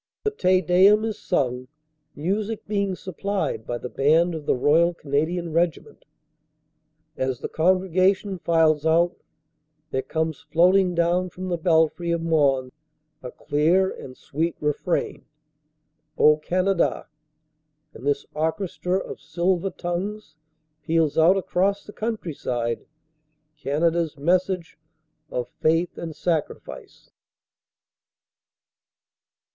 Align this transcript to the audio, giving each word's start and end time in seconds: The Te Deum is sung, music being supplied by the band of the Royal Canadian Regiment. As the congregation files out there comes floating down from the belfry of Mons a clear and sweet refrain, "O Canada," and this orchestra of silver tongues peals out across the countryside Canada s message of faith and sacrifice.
The 0.23 0.31
Te 0.31 0.61
Deum 0.61 1.05
is 1.05 1.19
sung, 1.19 1.67
music 2.15 2.65
being 2.65 2.95
supplied 2.95 3.67
by 3.67 3.77
the 3.77 3.87
band 3.87 4.33
of 4.33 4.47
the 4.47 4.55
Royal 4.55 4.95
Canadian 4.95 5.53
Regiment. 5.53 6.05
As 7.17 7.39
the 7.41 7.47
congregation 7.47 8.39
files 8.39 8.83
out 8.83 9.15
there 9.91 10.01
comes 10.01 10.41
floating 10.41 10.95
down 10.95 11.29
from 11.29 11.49
the 11.49 11.57
belfry 11.59 12.09
of 12.09 12.23
Mons 12.23 12.71
a 13.21 13.29
clear 13.29 13.91
and 13.91 14.17
sweet 14.17 14.55
refrain, 14.59 15.25
"O 16.17 16.35
Canada," 16.37 17.05
and 17.93 18.03
this 18.03 18.25
orchestra 18.33 18.97
of 18.97 19.21
silver 19.21 19.69
tongues 19.69 20.35
peals 20.81 21.15
out 21.15 21.37
across 21.37 21.85
the 21.85 21.93
countryside 21.93 22.87
Canada 23.55 23.99
s 23.99 24.17
message 24.17 24.79
of 25.29 25.47
faith 25.59 25.95
and 25.99 26.15
sacrifice. 26.15 27.11